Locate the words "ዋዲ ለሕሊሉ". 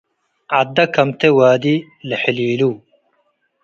1.37-2.61